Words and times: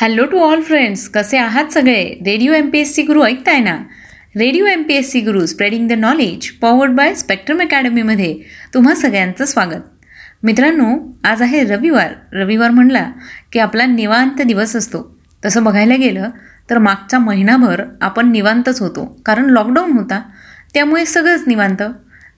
Hello 0.00 0.24
to 0.24 0.38
all 0.38 0.60
friends 0.62 1.08
कसे 1.08 1.38
आहात 1.38 1.72
सगळे? 1.72 2.04
Radio 2.26 2.52
M 2.52 2.68
P 2.70 2.78
S 2.78 2.94
C 2.94 3.02
Guru 3.02 3.22
ऐकताय 3.22 3.58
ना? 3.58 3.76
Radio 4.36 4.66
M 4.66 4.82
P 4.82 4.94
S 4.94 5.10
C 5.10 5.20
Guru 5.20 5.44
spreading 5.46 5.88
the 5.88 5.92
knowledge 5.92 6.50
powered 6.50 6.92
by 6.92 7.14
spectrum 7.14 7.60
अकॅडमीमध्ये 7.60 8.34
तुम्हा 8.74 8.94
सगळ्यांचं 8.94 9.44
स्वागत. 9.44 9.82
मित्रांनो 10.42 11.18
आज 11.24 11.42
आहे 11.42 11.62
रविवार. 11.64 12.12
रविवार 12.32 12.70
म्हणला 12.70 13.04
की 13.52 13.58
आपला 13.58 13.86
निवांत 13.86 14.42
दिवस 14.42 14.76
असतो. 14.76 15.20
तसं 15.44 15.64
बघायला 15.64 15.96
गेलं 15.96 16.30
तर 16.70 16.78
मागचा 16.78 17.18
महिनाभर 17.18 17.84
आपण 18.00 18.32
निवांतच 18.32 18.80
होतो 18.80 19.06
कारण 19.26 19.50
लॉकडाऊन 19.50 19.92
होता. 19.92 20.22
त्यामुळे 20.74 21.04
सगळंच 21.04 21.42
निवांत. 21.46 21.82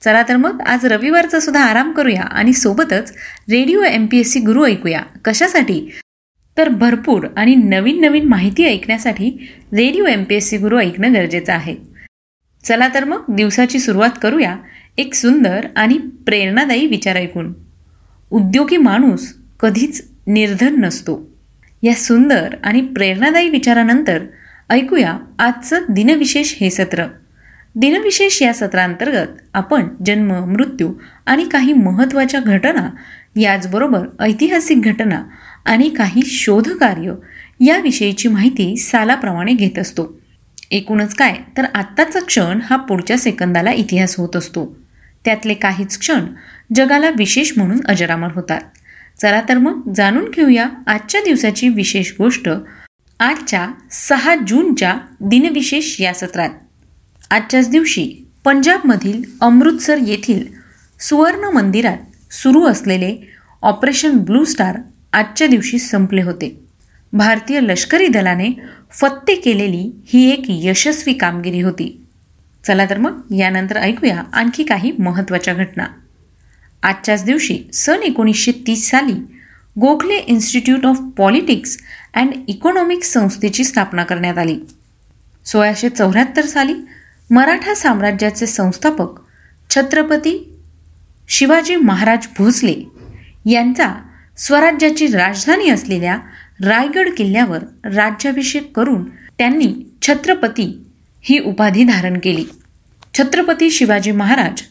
चला 0.05 0.23
तर 0.29 0.37
मग 0.37 0.63
आज 0.67 0.87
रविवारचा 0.87 1.41
सुद्धा 1.41 1.65
आराम 1.65 1.93
करूया 1.93 2.23
आणि 2.23 2.53
सोबतच 2.53 3.13
radio 3.51 3.83
M 3.83 4.07
P 4.07 4.21
S 4.21 4.33
C 4.33 4.41
Guru 4.41 4.67
ऐकूया. 4.67 5.03
कशासाठी? 5.25 5.91
तर 6.59 6.69
भरपूर 6.69 7.27
आणि 7.37 7.55
नवीन 7.55 8.01
नवीन 8.01 8.29
माहिती 8.29 8.65
ऐकण्यासाठी 8.65 9.49
radio 9.73 10.05
M 10.05 10.25
P 10.25 10.35
S 10.35 10.49
C 10.49 10.57
Guru 10.57 10.79
ऐकणं 10.79 11.15
गरजेचं 11.15 11.53
आहे. 11.53 11.77
चला 12.65 12.89
तर 12.95 13.05
मग 13.05 13.23
दिवसाची 13.29 13.79
सुरुवात 13.79 14.11
करूया 14.23 14.57
एक 14.99 15.15
सुंदर 15.15 15.67
आणि 15.77 15.99
प्रेरणादायी 15.99 16.87
विचार 16.87 17.17
ऐकून. 17.17 17.53
उद्योगी 18.31 18.77
माणूस 18.77 19.35
कधीच 19.61 20.09
निर्धन 20.27 20.85
नसतो. 20.85 21.31
या 21.83 21.95
सुंदर 21.95 22.55
आणि 22.65 22.81
प्रेरणादायी 22.81 23.49
विचारानंतर 23.49 24.19
ऐकूया 24.71 25.19
आजचं 25.39 25.81
दिनविशेष 25.91 26.55
हे 26.61 26.71
सत्र. 26.71 27.05
दिनविशेष 27.75 28.43
या 28.43 28.55
सत्रांतर्गत 28.55 29.29
आपण 29.55 29.85
जन्म 30.07 30.33
मृत्यू 30.53 30.93
आणि 31.27 31.45
काही 31.45 31.73
महत्त्वाच्या 31.73 32.41
घटना 32.41 32.91
याचबरोबर 33.41 34.07
ऐतिहासिक 34.21 34.83
घटना 34.83 35.23
आणि 35.65 35.89
काही 35.89 36.23
शोधकार्य 36.27 37.15
याविषयीची 37.61 38.29
माहिती 38.29 38.77
सालाप्रमाणे 38.77 39.53
घेत 39.53 39.79
असतो. 39.79 40.19
एकूणच 40.71 41.15
काय? 41.15 41.37
तर 41.57 41.65
आत्ताचा 41.75 42.21
क्षण 42.21 42.61
हा 42.71 42.77
पुढच्या 42.77 43.19
सेकंदाला 43.19 43.73
इतिहास 43.73 44.17
होत 44.17 44.37
असतो. 44.37 44.77
त्यातले 45.25 45.55
काहीच 45.55 45.99
क्षण 45.99 46.27
जगाला 46.75 47.11
विशेष 47.11 47.53
म्हणून 47.57 47.81
अजरामर 47.89 48.29
होतात. 48.35 48.61
चला 49.21 49.41
तर 49.49 49.59
मग 49.59 49.93
जाणून 49.93 50.25
घेऊया 50.37 50.69
आजच्या 50.87 51.21
दिवसाची 51.25 51.69
विशेष 51.69 52.13
गोष्ट 52.19 52.49
आजच्या 53.21 53.69
सहा 53.91 54.35
जूनच्या 54.37 54.97
दिनविशेष 55.21 56.01
या 56.01 56.15
सत्रात. 56.15 56.51
आजच्याच 57.31 57.71
दिवशी 57.71 58.27
पंजाबमधील 58.45 59.23
अमृतसर 59.41 59.97
येथील 60.07 60.47
सुवर्ण 61.01 61.45
मंदिरात 61.45 62.33
सुरू 62.33 62.67
असलेले 62.67 63.17
ऑपरेशन 63.63 64.19
ब्लू 64.19 64.45
स्टार 64.45 64.79
आजच्या 65.13 65.47
दिवशी 65.47 65.79
संपले 65.79 66.23
होते. 66.23 66.61
भारतीय 67.13 67.61
लष्करी 67.61 68.07
दलाने 68.09 68.49
फत्ते 68.91 69.35
केलेली 69.35 70.03
ही 70.07 70.31
एक 70.31 70.43
यशस्वी 70.49 71.13
कामगिरी 71.13 71.61
होती. 71.61 72.07
चला 72.67 72.85
तर 72.91 72.99
मग 72.99 73.21
यानंतर 73.35 73.77
ऐकूया 73.77 74.23
आणखी 74.33 74.65
काही 74.65 74.93
महत्त्वाच्या 74.99 75.55
घटना. 75.55 75.87
आजच्याच 76.83 77.25
दिवशी 77.25 77.59
सन 77.73 78.03
एकोणीसशे 78.03 78.53
तीस 78.67 78.91
साली 78.91 79.13
Gokhale 79.81 80.17
institute 80.17 80.87
of 80.87 81.01
politics 81.17 81.79
and 82.15 82.33
economics 82.49 83.13
संस्थेची 83.13 83.65
स्थापना 83.65 84.05
करण्यात 84.05 84.39
आली. 84.39 84.59
सोळाशे 85.45 85.89
चौऱ्याहत्तर 85.89 86.47
साली 86.47 86.75
मराठा 87.31 87.75
साम्राज्याचे 87.75 88.47
संस्थापक 88.47 89.21
छत्रपती 89.71 90.59
शिवाजी 91.29 91.77
महाराज 91.77 92.27
भोसले 92.39 92.75
यांचा 93.47 93.93
स्वराज्याची 94.43 95.07
राजधानी 95.07 95.69
असलेल्या 95.71 96.17
रायगड 96.65 97.09
किल्ल्यावर 97.17 97.59
राज्याभिषेक 97.85 98.73
करून 98.77 99.05
त्यांनी 99.39 99.73
छत्रपती 100.03 100.65
ही 101.23 101.39
उपाधी 101.39 101.85
धारण 101.85 102.19
केली. 102.23 102.45
छत्रपती 103.15 103.71
शिवाजी 103.71 104.11
महाराज 104.11 104.63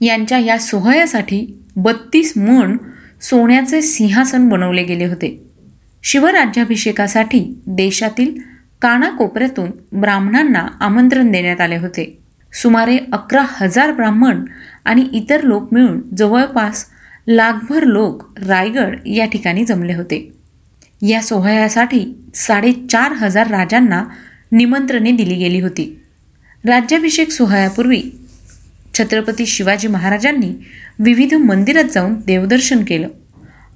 यांच्या 0.00 0.38
या 0.38 0.58
सोहळ्यासाठी 0.58 1.44
बत्तीस 1.76 2.32
मण 2.36 2.76
सोन्याचे 3.20 3.82
सिंहासन 3.82 4.48
बनवले 4.48 4.82
गेले 4.82 5.04
होते. 5.04 5.42
शिवराज्याभिषेकासाठी 6.02 7.62
देशातील 7.66 8.34
कानाकोपऱ्यातून 8.82 9.70
ब्राह्मणांना 10.00 10.66
आमंत्रण 10.80 11.32
देण्यात 11.32 11.60
आले 11.60 11.76
होते. 11.76 12.18
सुमारे 12.52 12.98
अकरा 13.12 13.44
हजार 13.48 13.92
ब्राह्मण 13.92 14.44
आणि 14.84 15.08
इतर 15.12 15.42
लोक 15.42 15.74
मिळून 15.74 16.00
जवळपास 16.16 16.84
लाखभर 17.30 17.84
लोक 17.84 18.38
रायगड 18.38 18.98
या 19.06 19.26
ठिकाणी 19.26 19.64
जमले 19.64 19.94
होते. 19.94 20.32
या 21.02 21.22
सोहळ्यासाठी 21.22 22.14
साडेचार 22.34 23.12
हजार 23.12 23.46
राजांना 23.46 24.04
निमंत्रणे 24.52 25.10
दिली 25.10 25.34
गेली 25.34 25.60
होती. 25.60 26.00
राज्याभिषेक 26.64 27.30
सोहळ्यापूर्वी 27.30 28.02
छत्रपती 28.98 29.46
शिवाजी 29.46 29.88
महाराजांनी 29.88 30.52
विविध 30.98 31.34
मंदिरात 31.34 31.84
जाऊन 31.84 32.14
देवदर्शन 32.26 32.84
केलं 32.84 33.08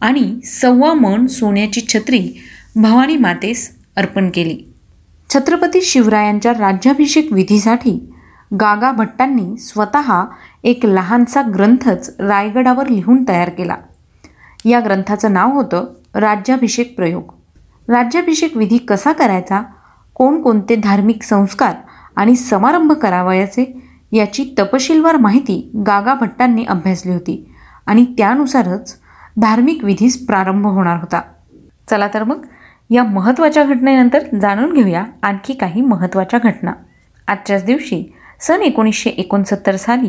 आणि 0.01 0.41
सव्वा 0.45 0.95
मन 0.95 1.27
सोन्याची 1.27 1.81
छत्री 1.81 2.33
भवानी 2.77 3.17
मातेस 3.17 3.77
अर्पण 3.97 4.31
केली. 4.35 4.59
छत्रपती 5.31 5.83
शिवरायांच्या 5.83 6.53
राज्याभिषेक 6.53 7.33
विधीसाठी 7.33 8.12
गागा 8.61 8.93
भट्टांनी 8.93 9.57
स्वतः 9.57 10.25
एक 10.65 10.87
लहानसा 10.87 11.43
ग्रंथच 11.43 12.17
रायगडावर 12.19 12.89
लिहून 12.89 13.29
तयार 13.29 13.49
केला. 13.49 13.77
या 14.65 14.81
ग्रंथाचं 14.81 15.33
नाव 15.33 15.53
होतं 15.53 15.85
राज्याभिषेक 16.15 16.97
प्रयोग. 16.97 17.23
राज्याभिषेक 17.89 18.57
विधी 18.57 18.79
कसा 18.79 19.13
करायचा? 19.13 19.63
कोणकोणते 20.15 20.77
धार्मिक 20.77 21.23
संस्कार 21.23 21.75
आणि 22.17 22.37
समारंभ 22.37 22.93
करावयाचे? 22.93 23.83
याची 24.13 24.55
तपशीलवार 24.59 25.17
माहिती 25.17 25.71
गागा 25.87 26.15
भट्टांनी 26.15 26.65
अभ्यासली 26.65 27.13
होती 27.13 27.55
आणि 27.87 28.05
त्यानुसारच 28.05 28.97
धार्मिक 29.37 29.85
विधीस 29.85 30.27
प्रारंभ 30.27 30.67
होणार 30.67 30.97
होता. 30.97 31.21
चला 31.91 32.09
तर 32.15 32.25
मग 32.25 32.47
या 32.91 33.05
महत्त्वाच्या 33.05 33.65
घटनेनंतर 33.65 34.37
जाणून 34.41 34.73
घेऊया 34.73 35.05
आणखी 35.23 35.53
काही 35.53 35.81
महत्त्वाच्या 35.81 36.41
घटना. 36.45 36.73
आजच्याच 37.29 37.65
दिवशी 37.65 38.15
सन 38.43 38.61
एकोणीसशे 38.61 39.11
एकोणसत्तर 39.11 39.77
साली 39.77 40.09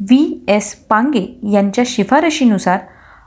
व्ही. 0.00 0.44
एस. 0.48 0.74
पांगे 0.74 1.38
यांच्या 1.52 1.84
शिफारशीनुसार 1.86 2.78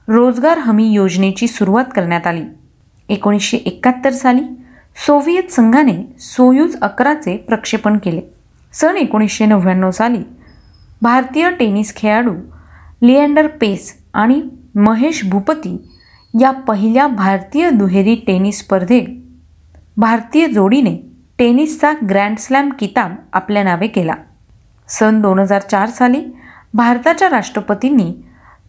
रोजगार 0.08 0.58
हमी 0.58 0.92
योजनेची 0.92 1.48
सुरुवात 1.48 1.86
करण्यात 1.96 2.28
आली. 2.28 2.44
एकोणीसशे 3.10 3.58
एकाहत्तर 3.58 4.10
साली 4.10 4.42
सोव्हिएत 5.08 5.52
संघाने 5.52 6.16
सोयूज 6.20 6.76
अकराचे 6.82 7.38
प्रक्षेपण 7.38 7.98
केले. 7.98 8.22
सन 8.74 8.96
एकोणीसशे 8.98 9.46
नव्याण्णव 9.46 9.92
साली 9.92 10.24
भारतीय 11.02 11.50
टेनिस 11.50 11.96
खेळाडू 11.96 12.34
लिएंडर 13.04 13.48
पेस 13.48 13.98
आणि 14.14 14.42
महेश 14.76 15.26
भूपती 15.26 15.78
या 16.40 16.52
पहिल्या 16.52 17.08
भारतीय 17.08 17.70
दुहेरी 17.70 18.16
टेनिस 18.16 18.60
स्पर्धेत 18.60 19.08
भारतीय 19.98 20.48
जोडीने 20.48 21.05
टेनिसचा 21.40 21.92
ग्रँडस्लॅम 22.10 22.70
किताब 22.80 23.16
आपल्या 23.34 23.64
नावे 23.64 23.88
केला. 23.88 24.14
सन 24.90 25.20
दोन 25.22 25.40
हजार 25.40 25.62
चार 25.62 25.90
साली 25.90 26.22
भारताच्या 26.74 27.30
राष्ट्रपतींनी 27.30 28.14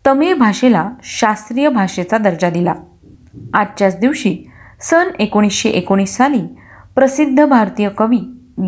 तमिळ 0.06 0.34
भाषेला 0.34 0.88
शास्त्रीय 1.02 1.68
भाषेचा 1.68 2.18
दर्जा 2.18 2.50
दिला. 2.50 2.74
आजच्याच 3.54 3.98
दिवशी 4.00 4.36
सन 4.80 5.08
एकोणीसशे 5.18 5.68
एकोणीस 5.68 6.16
साली 6.16 6.40
प्रसिद्ध 6.94 7.44
भारतीय 7.44 7.88
कवी 7.88 8.18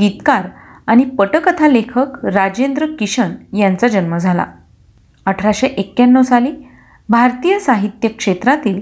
गीतकार 0.01 0.47
आणि 0.87 1.05
पटकथा 1.19 1.69
लेखक 1.69 2.25
राजेंद्र 2.25 2.87
किशन 2.99 3.33
यांचा 3.57 3.89
जन्म 3.89 4.17
झाला. 4.17 4.47
अठराशे 5.27 5.67
एक्क्याण्णव 5.67 6.23
साली 6.23 6.53
भारतीय 7.09 7.59
साहित्य 7.59 8.09
क्षेत्रातील 8.09 8.81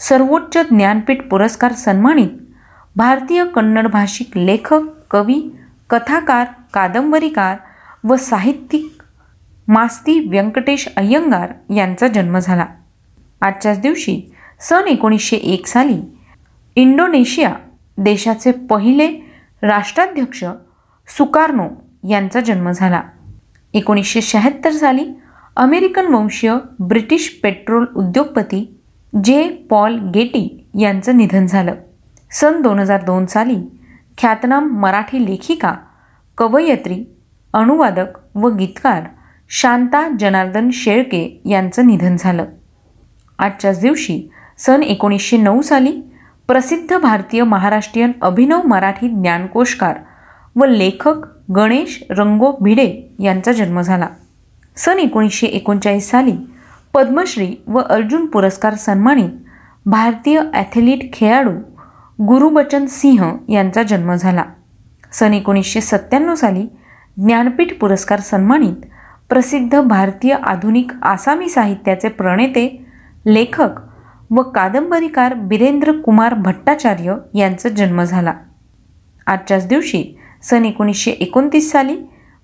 सर्वोच्च 0.00 0.58
ज्ञानपीठ 0.70 1.22
पुरस्कार 1.22 1.72
सन्मानित 1.72 2.28
भारतीय 2.96 3.44
कन्नड 3.44 3.86
भाषिक 3.86 4.36
लेखक 4.36 4.80
कवी 5.10 5.56
कथाकार 5.90 6.46
कादंबरीकार 6.74 7.56
व 8.04 8.16
साहित्यिक 8.16 9.02
मास्ती 9.68 10.28
व्यंकटेश 10.28 10.88
अय्यंगार 10.96 11.72
यांचा 11.74 12.08
जन्म 12.08 12.38
झाला. 12.38 12.66
आजच्याच 13.40 13.80
दिवशी 13.80 14.32
सन 14.60 14.88
एकोणीसशे 14.88 15.36
एक 15.36 15.66
साली 15.66 16.00
इंडोनेशिया 16.76 17.54
देशाचे 17.98 18.52
पहिले 18.52 19.08
राष्ट्राध्यक्ष 19.62 20.44
सुकार्नो 21.08 21.68
यांचा 22.08 22.40
जन्म 22.40 22.70
झाला. 22.70 23.02
एकोणीसशे 23.74 24.20
शहात्तर 24.20 24.70
साली 24.70 25.06
अमेरिकन 25.56 26.06
वंशीय 26.06 26.54
ब्रिटिश 26.80 27.40
पेट्रोल 27.42 27.86
उद्योगपती 27.96 28.78
जे 29.24 29.48
पॉल 29.70 29.98
गेटी 29.98 30.66
यांचं 30.80 31.16
निधन 31.16 31.46
झालं. 31.46 31.74
सन 32.30 32.60
दोन 32.62 32.78
हजार 32.78 33.02
दोन 33.02 33.26
साली 33.26 33.56
ख्यातनाम 34.18 34.68
मराठी 34.80 35.24
लेखिका 35.26 35.72
कवयित्री 36.38 37.04
अनुवादक 37.54 38.18
व 38.34 38.48
गीतकार 38.48 39.02
शांता 39.50 40.08
जनार्दन 40.20 40.68
शेळके 40.72 41.40
यांचं 41.44 41.86
निधन 41.86 42.16
झालं. 42.16 42.44
आजच्याच 43.38 43.80
दिवशी 43.80 44.20
सन 44.58 44.82
एकोणीसशे 44.82 45.36
नऊ 45.36 45.60
साली 45.60 46.00
प्रसिद्ध 46.48 46.96
भारतीय 46.98 47.42
महाराष्ट्रीयन 47.42 48.12
अभिनव 48.22 48.66
मराठी 48.66 49.08
ज्ञानकोशकार 49.08 49.98
व 50.56 50.64
लेखक 50.64 51.26
गणेश 51.56 52.02
रंगो 52.10 52.50
भिडे 52.60 53.16
यांचा 53.20 53.52
जन्म 53.52 53.80
झाला. 53.80 54.08
सन 54.76 54.98
एकोणीसशे 54.98 55.46
एकोणचाळीस 55.46 56.10
साली 56.10 56.36
पद्मश्री 56.94 57.54
व 57.66 57.80
अर्जुन 57.80 58.26
पुरस्कार 58.26 58.74
सन्मानित 58.74 59.30
भारतीय 59.86 60.40
ॲथलीट 60.54 61.12
खेळाडू 61.12 61.52
गुरुबचन 62.20 62.86
सिंह 62.86 63.36
यांचा 63.48 63.82
जन्म 63.82 64.14
झाला. 64.14 64.44
सन 65.12 65.34
एकोणीसशे 65.34 65.80
सत्त्याण्णव 65.80 66.34
साली 66.34 66.66
ज्ञानपीठ 67.16 67.78
पुरस्कार 67.80 68.20
सन्मानित 68.20 68.76
प्रसिद्ध 69.28 69.80
भारतीय 69.80 70.32
आधुनिक 70.32 70.92
आसामी 71.02 71.48
साहित्याचे 71.48 72.08
प्रणेते 72.08 72.86
लेखक 73.26 73.68
व 74.30 74.42
कादंबरीकार 74.42 75.34
बिरेंद्र 75.34 75.92
कुमार 75.92 76.34
भट्टाचार्य 76.34 77.14
यांचा 77.34 77.68
जन्म 77.68 78.02
झाला. 78.02 78.34
आजच्याच 79.26 79.66
दिवशी 79.66 80.18
सन 80.42 80.64
एकोणीसशे 80.64 81.10
एकोणतीस 81.10 81.72
साली 81.72 81.96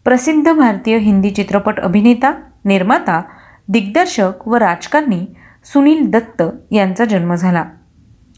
प्रसिद्ध 0.04 0.52
भारतीय 0.52 0.96
हिंदी 0.96 1.30
चित्रपट 1.30 1.80
अभिनेता 1.80 2.34
निर्माता 2.64 3.22
दिग्दर्शक 3.68 4.48
व 4.48 4.54
राजकारणी 4.54 5.26
सुनील 5.64 6.10
दत्त 6.10 6.42
यांचा 6.70 7.04
जन्म 7.04 7.34
झाला. 7.34 7.64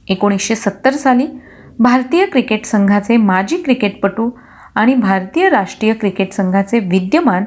एकोणीसशे 0.09 0.55
सत्तर 0.55 0.93
साली 0.93 1.27
भारतीय 1.79 2.27
क्रिकेट 2.27 2.65
संघाचे 2.65 3.17
माजी 3.17 3.63
क्रिकेटपटू 3.63 4.31
आणि 4.75 4.95
भारतीय 4.95 5.49
राष्ट्रीय 5.49 5.93
क्रिकेट 5.93 6.33
संघाचे 6.33 6.79
विद्यमान 6.79 7.45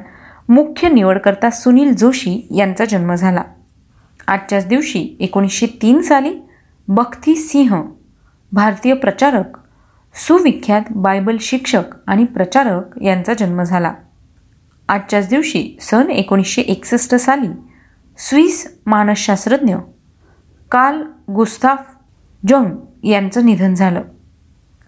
मुख्य 0.48 0.88
निवडकर्ता 0.88 1.50
सुनील 1.50 1.94
जोशी 1.94 2.46
यांचा 2.56 2.84
जन्म 2.84 3.14
झाला. 3.14 3.42
आजच्याच 4.26 4.66
दिवशी 4.66 5.16
एकोणीसशे 5.20 5.66
तीन 5.82 6.00
साली 6.02 6.34
बख्ती 6.88 7.34
सिंह 7.34 7.82
भारतीय 8.52 8.94
प्रचारक 8.94 9.58
सुविख्यात 10.14 10.82
बायबल 10.90 11.36
शिक्षक 11.40 11.82
आणि 12.06 12.24
प्रचारक 12.24 13.02
यांचा 13.02 13.34
जन्म 13.34 13.62
झाला. 13.62 13.94
आजच्याच 14.88 15.28
दिवशी 15.28 15.78
सन 15.80 16.10
एकोणीसशे 16.10 16.62
एकसष्ट 16.62 17.14
साली 17.14 17.48
स्विस 18.18 18.78
मानसशास्त्रज्ञ 18.86 19.76
कार्ल 20.70 21.02
गुस्ताफ 21.32 21.94
जॉन 22.46 22.70
यांचं 23.04 23.46
निधन 23.46 23.74
झालं. 23.74 24.02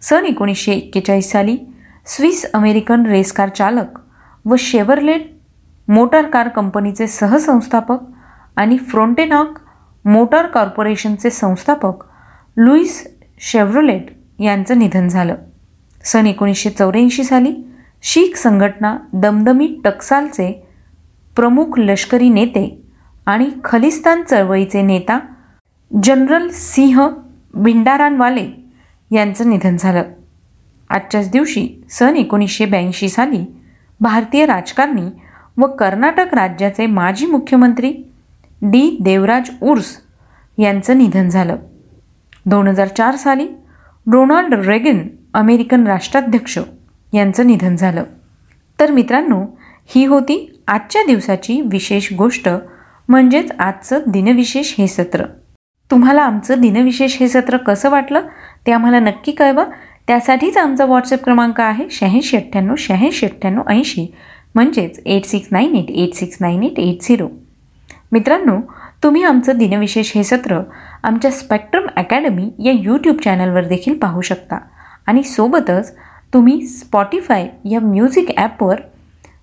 सन 0.03 0.25
एकोणीसशे 0.25 0.73
एक्केचाळीस 0.73 1.31
साली 1.31 1.57
स्विस 2.07 2.53
अमेरिकन 2.55 3.07
रेसकार 3.07 3.49
चालक 3.49 3.99
व 4.45 4.55
शेवरलेट 4.59 5.31
मोटार 5.89 6.27
कार 6.27 6.49
कंपनीचे 6.49 7.07
सहसंस्थापक 7.07 7.99
आणि 8.57 8.79
फ्रोंटेनॉक 8.79 9.59
मोटार 10.05 10.47
कॉर्पोरेशनचे 10.47 11.31
संस्थापक 11.31 12.05
लुईस 12.57 13.07
शेव्रोलेट 13.39 14.07
यांचं 14.41 14.79
निधन 14.79 15.09
झालं. 15.09 15.35
सन 16.05 16.27
एकोणीसशे 16.27 16.71
चौऱ्याऐंशी 16.71 17.25
साली 17.25 17.55
शीख 18.03 18.37
संघटना 18.37 18.97
दमदमी 19.13 19.81
टक्सालचे 19.85 20.67
प्रमुख 21.37 21.79
लष्करी 21.79 22.29
नेते 22.29 22.83
आणि 23.27 23.51
खलिस्तान 23.65 24.23
चळवळीचे 24.23 24.83
नेता 24.83 25.19
जनरल 26.03 26.49
सिंह 26.49 27.09
भिंडारानवाले 27.55 28.49
यांचं 29.11 29.51
निधन 29.51 29.77
झालं. 29.77 30.03
आजच्याच 30.91 31.31
दिवशी 31.31 31.69
सन 31.91 32.17
एकोणीसशे 32.17 32.67
ब्याऐंशी 32.67 33.09
साली 33.09 33.45
भारतीय 34.01 34.47
राजकारणी 34.47 35.09
व 35.57 35.67
कर्नाटक 35.67 36.35
राज्याचे 36.35 36.87
माजी 36.87 37.27
मुख्यमंत्री 37.27 37.93
डी. 38.63 38.99
देवराज 39.01 39.51
उर्स 39.63 39.97
यांचं 40.59 40.99
निधन 40.99 41.29
झालं. 41.29 41.57
दोन 42.47 42.69
हजार 42.69 42.87
चार 42.87 43.17
साली 43.17 43.47
रोनाल्ड 44.13 44.55
रेगन 44.55 44.99
अमेरिकन 45.35 45.87
राष्ट्राध्यक्ष 45.87 46.59
यांचं 47.15 47.47
निधन 47.47 47.77
झालं. 47.77 48.05
तर 48.81 48.91
मित्रांनो 48.91 49.45
ही 49.87 50.05
होती 50.05 50.63
आजच्या 50.69 51.03
दिवसाची 51.07 51.61
विशेष 51.61 52.13
गोष्ट 52.13 52.49
म्हणजेच 53.09 53.53
आजचं 53.59 54.01
दिनविशेष 54.07 54.75
हे 54.79 54.87
सत्र. 54.87 55.25
तुम्हाला 55.91 56.23
आमचं 56.23 56.61
दिनविशेष 56.61 57.17
हे 57.21 57.29
सत्र 57.29 57.57
कसं 57.57 57.91
वाटलं 57.91 58.21
ते 58.67 58.73
आम्हाला 58.73 58.99
नक्की 59.01 59.33
कळवा. 59.33 59.65
त्यासाठीच 60.07 60.57
आमचा 60.57 60.85
व्हॉट्सअप 60.85 61.25
क्रमांक 61.25 61.61
आहे 61.61 61.85
शहाऐंशी 61.91 62.37
अठ्ठ्याण्णव 62.37 62.75
शहाऐंशी 62.79 63.27
अठ्ठ्याण्णव 63.27 63.63
ऐंशी. 63.69 64.15
म्हणजेच 64.55 65.01
eight 65.07 65.25
six 65.25 65.49
nine 65.51 65.75
eight 65.77 65.91
eight 65.91 66.15
six 66.15 66.37
nine 66.41 66.63
eight 66.63 66.79
eight 66.79 67.03
zero 67.03 67.29
मित्रांनो 68.13 68.57
तुम्ही 69.03 69.23
आमचं 69.23 69.59
दिनविशेष 69.59 70.13
हे 70.15 70.25
सत्र 70.25 70.61
आमच्या 71.03 71.31
स्पेक्ट्रम 71.31 71.87
अकॅडमी 71.97 72.51
या 72.65 72.73
यूट्यूब 72.73 73.17
चॅनलवर 73.25 73.65
देखील 73.65 73.99
पाहू 73.99 74.21
शकता. 74.21 74.59
आणि 75.07 75.23
सोबतच 75.23 75.95
तुम्ही 76.35 76.67
स्पॉटीफाय 76.67 77.49
या 77.71 77.81
म्युझिक 77.81 78.31
ॲपवर 78.37 78.81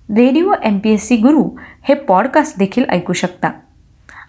radio 0.09 0.53
M 0.63 0.79
P 0.79 0.89
S 0.89 1.07
C 1.07 1.17
Guru 1.17 1.49
हे 1.83 1.93
पॉडकास्ट 1.93 2.59
देखील 2.59 2.83
ऐकू 2.89 3.13
शकता. 3.13 3.51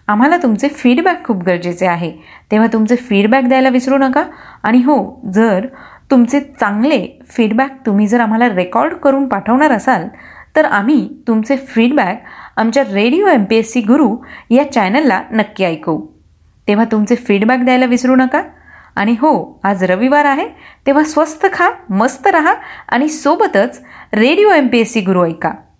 आम्हाला 0.09 0.37
तुमचे 0.37 0.67
फीडबॅक 0.67 1.23
खूप 1.25 1.43
गरजेचे 1.43 1.85
आहे. 1.87 2.11
तेव्हा 2.51 2.67
तुमचे 2.73 2.95
फीडबॅक 2.95 3.43
द्यायला 3.43 3.69
विसरू 3.69 3.97
नका. 3.97 4.23
आणि 4.63 4.77
हो 4.77 4.97
जर 5.33 5.67
तुमचे 6.11 6.39
चांगले 6.39 7.05
फीडबॅक 7.29 7.75
तुम्ही 7.85 8.07
जर 8.07 8.19
आम्हाला 8.19 8.47
रेकॉर्ड 8.49 8.93
करून 8.93 9.27
पाठवणार 9.29 9.71
असाल 9.71 10.07
तर 10.55 10.65
आम्ही 10.65 11.07
तुमचे 11.27 11.55
फीडबॅक 11.67 12.23
आमच्या 12.57 12.83
radio 12.83 13.27
M 13.27 13.43
P 13.43 13.55
S 13.55 13.71
C 13.71 13.81
Guru 13.81 14.15
या 14.49 14.71
चॅनलला 14.71 15.21
नक्की 15.31 15.65
ऐकू 15.65 15.99
तेव्हा 16.67 16.85
तुमचे 16.91 17.15
फीडबॅक 17.15 17.59
द्यायला 17.59 17.85
विसरू 17.85 18.15
नका. 18.15 18.41
आणि 18.95 19.11
हो 19.11 19.59
आज 19.63 19.83
रविवार 19.83 20.25
आहे. 20.25 20.47
तेव्हा 20.87 21.03
स्वस्त 21.03 21.45
खा 21.53 21.69
मस्त 21.89 22.27
रहा 22.27 22.53
आणि 22.87 23.07
सोबतच 23.09 23.81
radio 24.13 24.49
M 24.49 24.67
P 24.67 24.79
S 24.79 24.93
C 24.93 25.01
Guru 25.01 25.25
ऐका. 25.25 25.51